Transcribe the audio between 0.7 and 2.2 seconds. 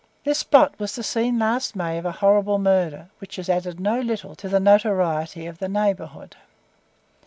was the scene last May of a